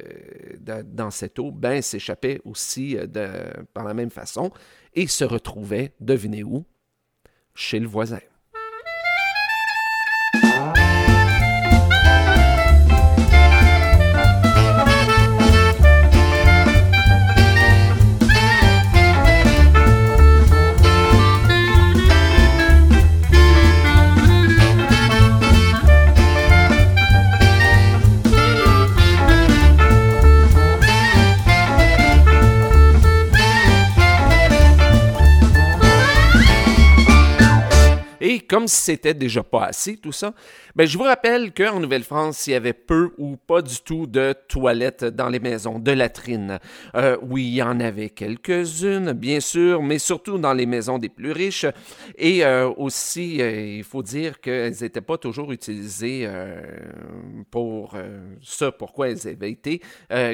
dans 0.85 1.11
cette 1.11 1.39
eau, 1.39 1.53
ben, 1.53 1.81
s'échappaient 1.81 2.41
aussi 2.45 2.97
de, 2.97 3.29
par 3.73 3.85
la 3.85 3.95
même 3.95 4.11
façon 4.11 4.51
et 4.93 5.07
se 5.07 5.25
retrouvaient, 5.25 5.93
devinez 6.01 6.43
où? 6.43 6.65
Chez 7.55 7.79
le 7.79 7.87
voisin. 7.87 8.19
Comme 38.55 38.69
si 38.69 38.83
c'était 38.83 39.15
déjà 39.15 39.43
pas 39.43 39.65
assez, 39.65 39.97
tout 39.97 40.13
ça, 40.13 40.33
ben, 40.77 40.87
je 40.87 40.97
vous 40.97 41.03
rappelle 41.03 41.53
qu'en 41.53 41.81
Nouvelle-France, 41.81 42.47
il 42.47 42.53
y 42.53 42.55
avait 42.55 42.73
peu 42.73 43.11
ou 43.19 43.37
pas 43.37 43.63
du 43.63 43.81
tout 43.81 44.07
de 44.07 44.33
toilettes 44.47 45.03
dans 45.03 45.29
les 45.29 45.41
maisons, 45.41 45.81
de 45.81 45.91
latrines. 45.91 46.61
Euh, 46.95 47.17
oui, 47.21 47.47
il 47.47 47.55
y 47.55 47.63
en 47.63 47.81
avait 47.81 48.11
quelques-unes, 48.11 49.11
bien 49.11 49.41
sûr, 49.41 49.83
mais 49.83 49.99
surtout 49.99 50.39
dans 50.39 50.53
les 50.53 50.67
maisons 50.67 50.99
des 50.99 51.09
plus 51.09 51.33
riches. 51.33 51.67
Et 52.17 52.45
euh, 52.45 52.71
aussi, 52.77 53.43
euh, 53.43 53.79
il 53.79 53.83
faut 53.83 54.05
dire 54.05 54.41
qu'elles 54.41 54.77
n'étaient 54.83 55.01
pas 55.01 55.19
toujours 55.19 55.51
utilisées 55.51 56.29
pour 57.51 57.97
ça, 58.41 58.71
pourquoi 58.71 59.09
elles 59.09 59.27
avaient 59.27 59.51
été 59.51 59.81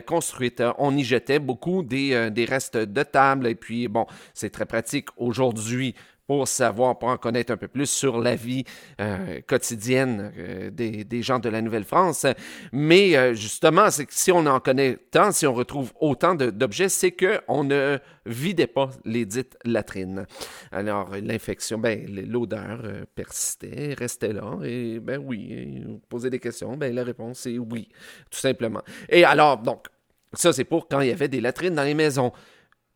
construites. 0.07 0.63
On 0.77 0.95
y 0.95 1.05
jetait 1.05 1.39
beaucoup 1.39 1.83
des, 1.83 2.31
des 2.31 2.45
restes 2.45 2.77
de 2.77 3.03
table, 3.03 3.47
et 3.47 3.55
puis, 3.55 3.89
bon, 3.89 4.05
c'est 4.35 4.51
très 4.51 4.67
pratique 4.67 5.09
aujourd'hui 5.17 5.95
pour 6.31 6.47
savoir, 6.47 6.97
pour 6.97 7.09
en 7.09 7.17
connaître 7.17 7.53
un 7.53 7.57
peu 7.57 7.67
plus 7.67 7.91
sur 7.91 8.21
la 8.21 8.37
vie 8.37 8.63
euh, 9.01 9.41
quotidienne 9.49 10.33
euh, 10.39 10.71
des, 10.71 11.23
gens 11.23 11.41
de 11.41 11.49
la 11.49 11.61
Nouvelle-France. 11.61 12.25
Mais 12.71 13.17
euh, 13.17 13.35
justement, 13.35 13.91
c'est 13.91 14.07
que 14.07 14.15
si 14.15 14.31
on 14.31 14.47
en 14.47 14.61
connaît 14.61 14.97
tant, 15.11 15.33
si 15.33 15.45
on 15.49 15.53
retrouve 15.53 15.93
autant 15.99 16.37
d'objets, 16.37 16.89
c'est 16.89 17.11
qu'on 17.11 17.65
ne 17.65 17.99
vidait 18.27 18.69
pas 18.69 18.91
les 19.05 19.27
dites 19.27 19.59
latrines. 19.65 20.25
Alors, 20.71 21.17
l'infection, 21.21 21.79
ben, 21.79 22.07
l'odeur 22.29 22.81
persistait, 23.17 23.97
restait 23.99 24.33
là, 24.33 24.57
et 24.63 25.01
ben 25.01 25.21
oui, 25.21 25.83
poser 26.09 26.31
des 26.31 26.39
questions, 26.39 26.77
ben 26.77 26.95
la 26.95 27.03
réponse 27.03 27.45
est 27.47 27.59
oui, 27.59 27.89
tout 28.31 28.39
simplement. 28.39 28.83
Et 29.09 29.25
alors, 29.25 29.59
donc, 29.59 29.89
ça 30.33 30.53
c'est 30.53 30.63
pour 30.63 30.87
quand 30.87 31.01
il 31.01 31.09
y 31.09 31.13
avait 31.13 31.27
des 31.27 31.41
latrines 31.41 31.75
dans 31.75 31.83
les 31.83 31.95
maisons. 31.95 32.31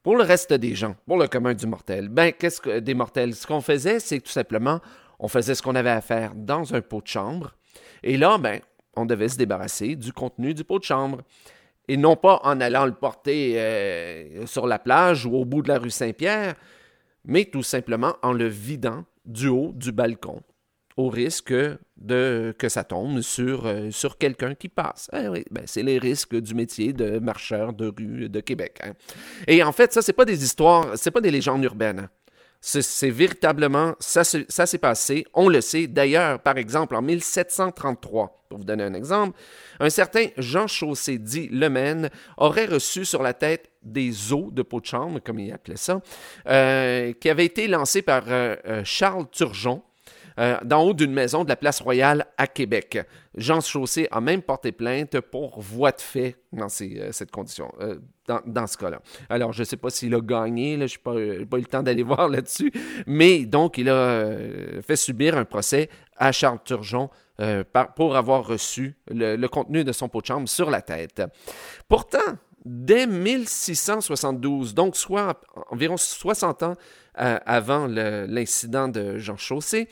Pour 0.04 0.16
le 0.16 0.23
reste 0.23 0.52
des 0.52 0.75
gens, 0.75 0.96
pour 1.06 1.16
le 1.16 1.28
commun 1.28 1.54
du 1.54 1.66
mortel, 1.66 2.11
ben, 2.11 2.30
qu'est-ce 2.30 2.61
que 2.61 2.78
des 2.78 2.92
mortels? 2.92 3.34
Ce 3.34 3.46
qu'on 3.46 3.62
faisait, 3.62 4.00
c'est 4.00 4.20
tout 4.20 4.30
simplement, 4.30 4.80
on 5.18 5.28
faisait 5.28 5.54
ce 5.54 5.62
qu'on 5.62 5.75
avait 5.75 5.88
à 5.88 6.02
faire 6.02 6.34
dans 6.34 6.75
un 6.75 6.82
pot 6.82 7.00
de 7.00 7.06
chambre. 7.06 7.54
Et 8.02 8.18
là, 8.18 8.37
ben, 8.37 8.61
on 8.96 9.06
devait 9.06 9.30
se 9.30 9.38
débarrasser 9.38 9.96
du 9.96 10.12
contenu 10.12 10.52
du 10.52 10.62
pot 10.62 10.78
de 10.78 10.84
chambre. 10.84 11.23
Et 11.88 11.96
non 11.96 12.16
pas 12.16 12.38
en 12.44 12.61
allant 12.61 12.84
le 12.84 12.92
porter 12.92 13.54
euh, 13.56 14.44
sur 14.44 14.66
la 14.66 14.78
plage 14.78 15.25
ou 15.25 15.37
au 15.37 15.46
bout 15.46 15.62
de 15.62 15.68
la 15.68 15.78
rue 15.78 15.88
Saint-Pierre, 15.88 16.54
mais 17.25 17.46
tout 17.46 17.62
simplement 17.62 18.14
en 18.20 18.34
le 18.34 18.46
vidant 18.46 19.06
du 19.25 19.49
haut 19.49 19.73
du 19.75 19.90
balcon 19.90 20.42
au 20.96 21.08
risque 21.08 21.54
de 21.96 22.54
que 22.58 22.68
ça 22.68 22.84
tombe 22.84 23.20
sur, 23.20 23.66
euh, 23.66 23.90
quelqu'un 24.18 24.54
qui 24.54 24.68
passe. 24.68 25.10
Eh 25.12 25.44
ben, 25.50 25.64
c'est 25.66 25.82
les 25.82 25.98
risques 25.98 26.36
du 26.36 26.54
métier 26.54 26.92
de 26.92 27.18
marcheur 27.18 27.72
de 27.72 27.92
rue 27.96 28.28
de 28.28 28.40
Québec. 28.40 28.78
Hein. 28.82 28.92
Et 29.46 29.62
en 29.62 29.72
fait, 29.72 29.92
ça, 29.92 30.02
c'est 30.02 30.12
pas 30.12 30.24
des 30.24 30.44
histoires, 30.44 30.92
c'est 30.96 31.10
pas 31.10 31.20
des 31.20 31.30
légendes 31.30 31.64
urbaines. 31.64 32.00
Hein. 32.00 32.10
C'est 32.66 33.10
véritablement, 33.10 33.94
ça, 33.98 34.24
ça 34.24 34.64
s'est 34.64 34.78
passé, 34.78 35.26
on 35.34 35.50
le 35.50 35.60
sait. 35.60 35.86
D'ailleurs, 35.86 36.40
par 36.40 36.56
exemple, 36.56 36.96
en 36.96 37.02
1733, 37.02 38.46
pour 38.48 38.56
vous 38.56 38.64
donner 38.64 38.84
un 38.84 38.94
exemple, 38.94 39.38
un 39.80 39.90
certain 39.90 40.28
Jean 40.38 40.66
Chaussé 40.66 41.18
dit 41.18 41.48
Lemaine 41.48 42.08
aurait 42.38 42.64
reçu 42.64 43.04
sur 43.04 43.22
la 43.22 43.34
tête 43.34 43.70
des 43.82 44.32
eaux 44.32 44.50
de 44.50 44.62
peau 44.62 44.80
de 44.80 44.86
chambre, 44.86 45.20
comme 45.22 45.40
il 45.40 45.52
appelait 45.52 45.76
ça, 45.76 46.00
euh, 46.46 47.12
qui 47.12 47.28
avait 47.28 47.44
été 47.44 47.68
lancé 47.68 48.00
par 48.00 48.22
euh, 48.28 48.56
Charles 48.82 49.26
Turgeon, 49.30 49.82
euh, 50.38 50.56
d'en 50.64 50.82
haut 50.82 50.94
d'une 50.94 51.12
maison 51.12 51.44
de 51.44 51.48
la 51.48 51.56
place 51.56 51.80
Royale 51.80 52.26
à 52.36 52.46
Québec. 52.46 52.98
Jean 53.36 53.60
Chaussé 53.60 54.08
a 54.10 54.20
même 54.20 54.42
porté 54.42 54.72
plainte 54.72 55.20
pour 55.20 55.60
voie 55.60 55.92
de 55.92 56.00
fait 56.00 56.36
dans 56.52 56.66
euh, 56.80 57.12
cette 57.12 57.30
condition, 57.30 57.72
euh, 57.80 57.98
dans, 58.26 58.66
ce 58.66 58.76
cas-là. 58.76 59.00
Alors, 59.28 59.52
je 59.52 59.60
ne 59.60 59.64
sais 59.64 59.76
pas 59.76 59.90
s'il 59.90 60.14
a 60.14 60.20
gagné, 60.20 60.74
je 60.88 60.96
n'ai 60.96 61.46
pas, 61.46 61.58
eu 61.58 61.60
le 61.60 61.66
temps 61.66 61.82
d'aller 61.82 62.02
voir 62.04 62.28
là-dessus, 62.28 62.72
mais 63.06 63.44
donc, 63.44 63.78
il 63.78 63.88
a 63.88 64.28
fait 64.82 64.96
subir 64.96 65.36
un 65.36 65.44
procès 65.44 65.88
à 66.16 66.32
Charles 66.32 66.60
Turgeon 66.64 67.10
pour 67.96 68.16
avoir 68.16 68.46
reçu 68.46 68.96
le, 69.08 69.36
le, 69.36 69.48
contenu 69.48 69.82
de 69.82 69.90
son 69.90 70.08
pot 70.08 70.20
de 70.20 70.26
chambre 70.26 70.48
sur 70.48 70.70
la 70.70 70.82
tête. 70.82 71.22
Pourtant, 71.88 72.38
dès 72.64 73.06
1672, 73.06 74.75
donc 74.75 74.97
soit 74.97 75.40
environ 75.71 75.97
60 75.97 76.62
ans 76.62 76.75
euh, 77.21 77.38
avant 77.47 77.87
l'incident 77.87 78.88
de 78.88 79.18
Jean 79.18 79.37
Chaussé, 79.37 79.88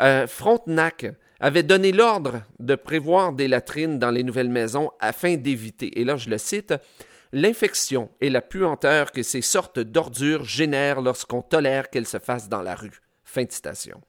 euh, 0.00 0.26
Frontenac 0.26 1.06
avait 1.40 1.62
donné 1.62 1.92
l'ordre 1.92 2.42
de 2.60 2.74
prévoir 2.74 3.32
des 3.32 3.48
latrines 3.48 3.98
dans 3.98 4.10
les 4.10 4.22
nouvelles 4.22 4.48
maisons 4.48 4.90
afin 5.00 5.36
d'éviter, 5.36 6.00
et 6.00 6.04
là 6.04 6.16
je 6.16 6.30
le 6.30 6.38
cite, 6.38 6.74
l'infection 7.32 8.08
et 8.20 8.30
la 8.30 8.40
puanteur 8.40 9.10
que 9.10 9.22
ces 9.22 9.42
sortes 9.42 9.80
d'ordures 9.80 10.44
génèrent 10.44 11.00
lorsqu'on 11.00 11.42
tolère 11.42 11.90
qu'elles 11.90 12.06
se 12.06 12.18
fassent 12.18 12.48
dans 12.48 12.62
la 12.62 12.76
rue. 12.76 13.00
Fin 13.24 13.44
de 13.44 13.50
citation. 13.50 14.00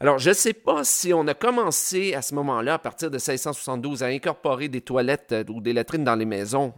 Alors, 0.00 0.18
je 0.18 0.28
ne 0.28 0.34
sais 0.34 0.52
pas 0.52 0.84
si 0.84 1.12
on 1.12 1.26
a 1.26 1.34
commencé 1.34 2.14
à 2.14 2.22
ce 2.22 2.34
moment-là, 2.36 2.74
à 2.74 2.78
partir 2.78 3.10
de 3.10 3.16
1672, 3.16 4.02
à 4.02 4.06
incorporer 4.06 4.68
des 4.68 4.80
toilettes 4.80 5.32
euh, 5.32 5.44
ou 5.48 5.60
des 5.60 5.72
latrines 5.72 6.04
dans 6.04 6.14
les 6.14 6.24
maisons, 6.24 6.72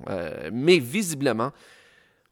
mais 0.53 0.79
visiblement, 0.79 1.53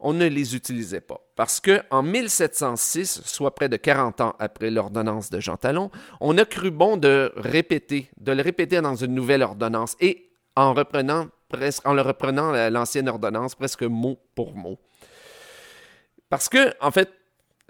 on 0.01 0.13
ne 0.13 0.27
les 0.27 0.55
utilisait 0.55 1.01
pas. 1.01 1.21
Parce 1.37 1.61
que 1.61 1.83
en 1.91 2.03
1706, 2.03 3.23
soit 3.25 3.55
près 3.55 3.69
de 3.69 3.77
40 3.77 4.21
ans 4.21 4.37
après 4.39 4.71
l'ordonnance 4.71 5.31
de 5.31 5.41
Jean 5.41 5.57
Talon, 5.57 5.91
on 6.21 6.39
a 6.39 6.45
cru 6.45 6.71
bon 6.71 6.97
de 6.97 7.33
répéter, 7.37 8.11
de 8.19 8.33
le 8.33 8.43
répéter 8.43 8.81
dans 8.81 8.95
une 8.95 9.15
nouvelle 9.15 9.43
ordonnance 9.43 9.97
et 10.01 10.31
en 10.57 10.73
reprenant 10.73 11.29
presque, 11.49 11.87
en 11.87 11.95
le 11.95 12.03
reprenant 12.03 12.53
l'ancienne 12.71 13.09
ordonnance 13.09 13.55
presque 13.55 13.83
mot 13.83 14.19
pour 14.35 14.55
mot. 14.55 14.79
Parce 16.29 16.49
que, 16.49 16.75
en 16.81 16.91
fait, 16.91 17.11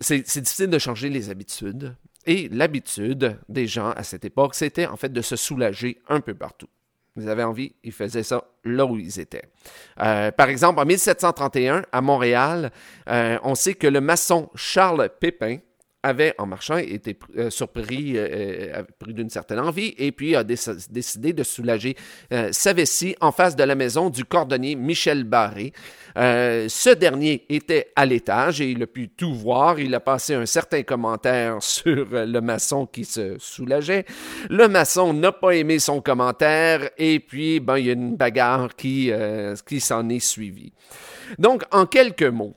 c'est 0.00 0.22
difficile 0.40 0.70
de 0.70 0.78
changer 0.78 1.08
les 1.08 1.30
habitudes. 1.30 1.94
Et 2.26 2.48
l'habitude 2.50 3.38
des 3.48 3.66
gens 3.66 3.90
à 3.90 4.02
cette 4.02 4.24
époque, 4.24 4.54
c'était 4.54 4.86
en 4.86 4.96
fait 4.96 5.12
de 5.12 5.22
se 5.22 5.36
soulager 5.36 5.98
un 6.08 6.20
peu 6.20 6.34
partout. 6.34 6.68
Ils 7.16 7.28
avaient 7.28 7.44
envie, 7.44 7.74
ils 7.82 7.92
faisaient 7.92 8.22
ça 8.22 8.44
là 8.64 8.84
où 8.86 8.96
ils 8.96 9.18
étaient. 9.18 9.42
Euh, 10.00 10.30
par 10.30 10.48
exemple, 10.48 10.78
en 10.80 10.84
1731, 10.84 11.82
à 11.90 12.00
Montréal, 12.00 12.70
euh, 13.08 13.38
on 13.42 13.54
sait 13.54 13.74
que 13.74 13.86
le 13.86 14.00
maçon 14.00 14.50
Charles 14.54 15.10
Pépin 15.18 15.58
avait, 16.02 16.34
en 16.38 16.46
marchant, 16.46 16.76
été 16.76 17.18
euh, 17.36 17.50
surpris, 17.50 18.12
euh, 18.16 18.82
pris 18.98 19.14
d'une 19.14 19.30
certaine 19.30 19.58
envie, 19.58 19.94
et 19.98 20.12
puis 20.12 20.36
a 20.36 20.44
décidé 20.44 21.32
de 21.32 21.42
soulager 21.42 21.96
sa 22.52 22.72
vessie 22.72 23.16
en 23.20 23.32
face 23.32 23.56
de 23.56 23.64
la 23.64 23.74
maison 23.74 24.10
du 24.10 24.24
cordonnier 24.24 24.76
Michel 24.76 25.24
Barré. 25.24 25.72
ce 26.16 26.94
dernier 26.94 27.44
était 27.48 27.92
à 27.96 28.06
l'étage 28.06 28.60
et 28.60 28.70
il 28.70 28.82
a 28.82 28.86
pu 28.86 29.08
tout 29.08 29.34
voir. 29.34 29.78
Il 29.78 29.94
a 29.94 30.00
passé 30.00 30.34
un 30.34 30.46
certain 30.46 30.82
commentaire 30.82 31.56
sur 31.62 32.06
le 32.10 32.40
maçon 32.40 32.86
qui 32.86 33.04
se 33.04 33.36
soulageait. 33.38 34.04
Le 34.50 34.68
maçon 34.68 35.12
n'a 35.12 35.32
pas 35.32 35.52
aimé 35.52 35.78
son 35.78 36.00
commentaire 36.00 36.90
et 36.98 37.20
puis, 37.20 37.60
ben, 37.60 37.78
il 37.78 37.86
y 37.86 37.90
a 37.90 37.94
une 37.94 38.16
bagarre 38.16 38.74
qui, 38.76 39.10
qui 39.66 39.80
s'en 39.80 40.08
est 40.08 40.20
suivie. 40.20 40.72
Donc, 41.38 41.64
en 41.72 41.86
quelques 41.86 42.22
mots, 42.22 42.56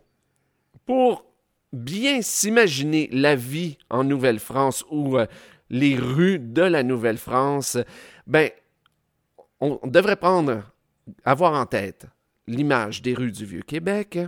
pour 0.85 1.30
bien 1.73 2.21
s'imaginer 2.21 3.09
la 3.11 3.35
vie 3.35 3.77
en 3.89 4.03
Nouvelle-France 4.03 4.83
ou 4.89 5.17
euh, 5.17 5.25
les 5.69 5.95
rues 5.95 6.39
de 6.39 6.61
la 6.61 6.83
Nouvelle-France, 6.83 7.77
ben, 8.27 8.49
on 9.59 9.79
devrait 9.85 10.17
prendre, 10.17 10.63
avoir 11.23 11.53
en 11.53 11.65
tête 11.65 12.07
l'image 12.47 13.01
des 13.01 13.13
rues 13.13 13.31
du 13.31 13.45
Vieux-Québec, 13.45 14.19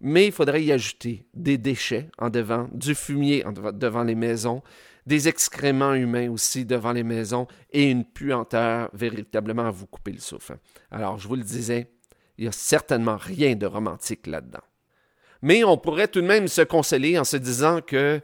mais 0.00 0.26
il 0.26 0.32
faudrait 0.32 0.64
y 0.64 0.72
ajouter 0.72 1.26
des 1.34 1.56
déchets 1.56 2.10
en 2.18 2.30
devant, 2.30 2.68
du 2.72 2.94
fumier 2.94 3.44
devant 3.74 4.02
les 4.02 4.14
maisons, 4.14 4.62
des 5.06 5.28
excréments 5.28 5.94
humains 5.94 6.30
aussi 6.30 6.64
devant 6.64 6.92
les 6.92 7.02
maisons 7.02 7.46
et 7.70 7.90
une 7.90 8.04
puanteur 8.04 8.90
véritablement 8.92 9.66
à 9.66 9.70
vous 9.70 9.86
couper 9.86 10.12
le 10.12 10.20
souffle. 10.20 10.58
Alors, 10.90 11.18
je 11.18 11.28
vous 11.28 11.36
le 11.36 11.42
disais, 11.42 11.90
il 12.38 12.42
n'y 12.44 12.48
a 12.48 12.52
certainement 12.52 13.16
rien 13.16 13.54
de 13.54 13.66
romantique 13.66 14.26
là-dedans. 14.26 14.62
Mais 15.44 15.62
on 15.62 15.76
pourrait 15.76 16.08
tout 16.08 16.22
de 16.22 16.26
même 16.26 16.48
se 16.48 16.62
consoler 16.62 17.18
en 17.18 17.24
se 17.24 17.36
disant 17.36 17.80
que 17.86 18.22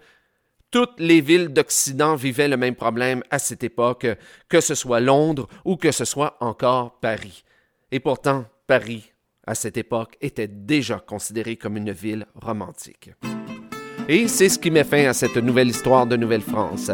toutes 0.70 0.98
les 0.98 1.20
villes 1.20 1.50
d'Occident 1.50 2.14
vivaient 2.14 2.48
le 2.48 2.56
même 2.56 2.74
problème 2.74 3.22
à 3.30 3.38
cette 3.38 3.62
époque, 3.62 4.06
que 4.48 4.62
ce 4.62 4.74
soit 4.74 5.00
Londres 5.00 5.46
ou 5.66 5.76
que 5.76 5.92
ce 5.92 6.06
soit 6.06 6.38
encore 6.40 6.98
Paris. 6.98 7.44
Et 7.92 8.00
pourtant, 8.00 8.46
Paris, 8.66 9.12
à 9.46 9.54
cette 9.54 9.76
époque, 9.76 10.16
était 10.22 10.48
déjà 10.48 10.98
considéré 10.98 11.56
comme 11.56 11.76
une 11.76 11.92
ville 11.92 12.24
romantique. 12.34 13.10
Et 14.08 14.26
c'est 14.26 14.48
ce 14.48 14.58
qui 14.58 14.70
met 14.70 14.82
fin 14.82 15.04
à 15.04 15.12
cette 15.12 15.36
nouvelle 15.36 15.68
histoire 15.68 16.06
de 16.06 16.16
Nouvelle-France. 16.16 16.90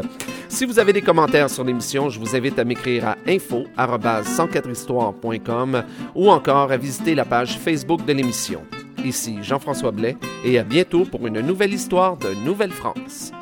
Si 0.49 0.64
vous 0.64 0.80
avez 0.80 0.92
des 0.92 1.02
commentaires 1.02 1.50
sur 1.50 1.62
l'émission, 1.62 2.11
je 2.11 2.18
vous 2.18 2.35
invite 2.35 2.59
à 2.59 2.64
m'écrire 2.64 3.06
à 3.06 3.16
info@104histoire.com 3.28 5.85
ou 6.16 6.30
encore 6.30 6.73
à 6.73 6.76
visiter 6.76 7.14
la 7.14 7.25
page 7.25 7.61
Facebook 7.61 8.04
de 8.04 8.12
l'émission. 8.12 8.64
Ici 9.05 9.38
Jean-François 9.43 9.93
Blais 9.93 10.17
et 10.45 10.59
à 10.59 10.65
bientôt 10.65 11.05
pour 11.05 11.26
une 11.26 11.41
nouvelle 11.41 11.73
histoire 11.73 12.17
de 12.17 12.35
Nouvelle-France. 12.45 13.33